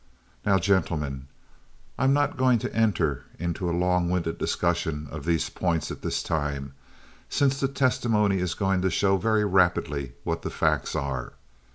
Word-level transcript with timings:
"Now, 0.47 0.57
gentlemen, 0.57 1.27
I 1.95 2.05
am 2.05 2.11
not 2.13 2.35
going 2.35 2.57
to 2.57 2.75
enter 2.75 3.25
into 3.37 3.69
a 3.69 3.71
long 3.71 4.09
winded 4.09 4.39
discussion 4.39 5.07
of 5.11 5.25
these 5.25 5.51
points 5.51 5.91
at 5.91 6.01
this 6.01 6.23
time, 6.23 6.73
since 7.29 7.59
the 7.59 7.67
testimony 7.67 8.39
is 8.39 8.55
going 8.55 8.81
to 8.81 8.89
show 8.89 9.17
very 9.17 9.45
rapidly 9.45 10.13
what 10.23 10.41
the 10.41 10.49
facts 10.49 10.95
are. 10.95 11.33